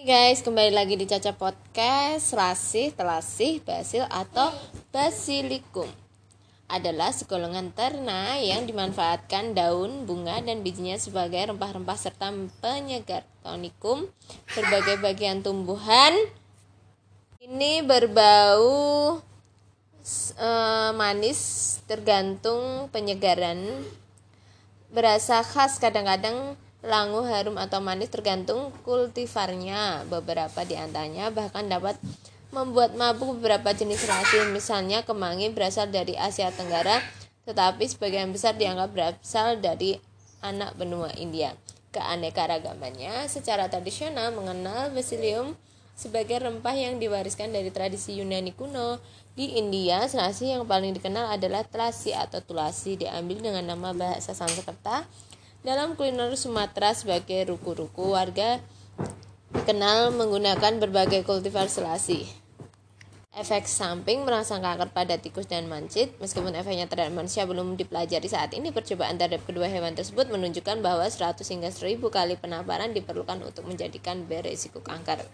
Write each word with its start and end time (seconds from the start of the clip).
Guys, 0.00 0.40
kembali 0.40 0.72
lagi 0.72 0.96
di 0.96 1.04
Caca 1.04 1.36
Podcast. 1.36 2.32
Selasih, 2.32 2.96
telasih, 2.96 3.60
basil 3.60 4.08
atau 4.08 4.48
basilikum 4.96 5.84
adalah 6.72 7.12
segolongan 7.12 7.68
ternak 7.76 8.40
yang 8.40 8.64
dimanfaatkan 8.64 9.52
daun, 9.52 10.08
bunga, 10.08 10.40
dan 10.40 10.64
bijinya 10.64 10.96
sebagai 10.96 11.52
rempah-rempah 11.52 12.00
serta 12.00 12.32
penyegar 12.64 13.28
tonikum 13.44 14.08
berbagai 14.56 15.04
bagian 15.04 15.44
tumbuhan. 15.44 16.16
Ini 17.36 17.84
berbau 17.84 19.20
uh, 20.40 20.90
manis 20.96 21.76
tergantung 21.84 22.88
penyegaran. 22.88 23.84
Berasa 24.88 25.44
khas 25.44 25.76
kadang-kadang 25.76 26.56
langu, 26.80 27.24
harum 27.24 27.60
atau 27.60 27.78
manis 27.84 28.08
tergantung 28.08 28.72
kultivarnya. 28.84 30.08
Beberapa 30.08 30.64
di 30.64 30.76
antaranya 30.76 31.28
bahkan 31.28 31.68
dapat 31.68 32.00
membuat 32.50 32.98
mabuk 32.98 33.38
beberapa 33.38 33.70
jenis 33.70 34.04
rasi 34.10 34.42
misalnya 34.50 35.06
kemangi 35.06 35.54
berasal 35.54 35.86
dari 35.86 36.18
Asia 36.18 36.50
Tenggara 36.50 36.98
tetapi 37.46 37.82
sebagian 37.86 38.30
besar 38.30 38.54
dianggap 38.54 38.90
berasal 38.94 39.58
dari 39.58 39.98
anak 40.44 40.76
benua 40.76 41.10
India. 41.16 41.56
Keanekaragamannya 41.90 43.26
secara 43.26 43.66
tradisional 43.66 44.30
mengenal 44.30 44.94
basilium 44.94 45.58
sebagai 45.98 46.38
rempah 46.38 46.72
yang 46.72 47.02
diwariskan 47.02 47.50
dari 47.50 47.68
tradisi 47.74 48.16
Yunani 48.22 48.54
kuno. 48.54 49.02
Di 49.34 49.56
India, 49.58 50.04
serasi 50.06 50.52
yang 50.52 50.66
paling 50.66 50.94
dikenal 50.94 51.34
adalah 51.34 51.62
telasi 51.66 52.14
atau 52.14 52.42
tulasi 52.42 52.98
diambil 52.98 53.40
dengan 53.40 53.64
nama 53.74 53.94
bahasa 53.94 54.34
Sanskerta. 54.34 55.06
Dalam 55.60 55.92
kuliner 55.92 56.32
Sumatera 56.40 56.96
sebagai 56.96 57.52
ruku-ruku 57.52 58.16
warga 58.16 58.64
dikenal 59.52 60.08
menggunakan 60.08 60.80
berbagai 60.80 61.20
kultivar 61.20 61.68
selasi. 61.68 62.24
Efek 63.36 63.68
samping 63.68 64.24
merangsang 64.24 64.64
kanker 64.64 64.88
pada 64.88 65.20
tikus 65.20 65.44
dan 65.44 65.68
mancit, 65.68 66.16
meskipun 66.16 66.56
efeknya 66.56 66.88
terhadap 66.88 67.12
manusia 67.12 67.44
belum 67.44 67.76
dipelajari 67.76 68.24
saat 68.24 68.56
ini, 68.56 68.72
percobaan 68.72 69.20
terhadap 69.20 69.44
kedua 69.44 69.68
hewan 69.68 69.92
tersebut 69.92 70.32
menunjukkan 70.32 70.80
bahwa 70.80 71.04
100 71.04 71.44
hingga 71.44 71.68
1000 71.68 72.08
kali 72.08 72.40
penaparan 72.40 72.96
diperlukan 72.96 73.44
untuk 73.44 73.68
menjadikan 73.68 74.24
beresiko 74.24 74.80
kanker. 74.80 75.28